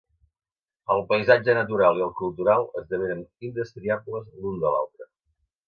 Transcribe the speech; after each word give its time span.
El 0.95 1.03
paisatge 1.11 1.55
natural 1.57 2.01
i 2.01 2.03
el 2.07 2.09
cultural 2.23 2.67
esdevenen 2.81 3.23
indestriables 3.51 4.27
l'un 4.35 4.61
de 4.67 4.77
l'altre. 4.77 5.11